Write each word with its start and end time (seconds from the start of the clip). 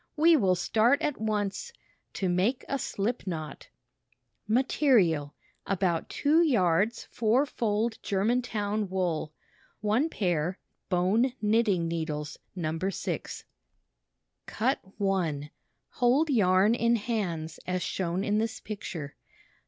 "We 0.17 0.35
will 0.35 0.55
start 0.55 0.99
at 1.03 1.21
once— 1.21 1.71
To 2.15 2.27
Make 2.27 2.65
a 2.67 2.79
Slip 2.79 3.27
Knot 3.27 3.67
Material: 4.47 5.35
About 5.67 6.09
2 6.09 6.41
yards 6.41 7.03
four 7.11 7.45
fold 7.45 7.99
Germantown 8.01 8.89
wool. 8.89 9.31
One 9.79 10.09
pair 10.09 10.57
bone 10.89 11.33
knitting 11.39 11.87
needles 11.87 12.39
No. 12.55 12.79
6. 12.79 13.43
Cut 14.47 14.79
1 14.99 15.51
Hold 15.91 16.31
yarn 16.31 16.73
in 16.73 16.95
hands 16.95 17.59
as 17.67 17.83
shown 17.83 18.23
in 18.23 18.39
this 18.39 18.59
picture. 18.59 19.15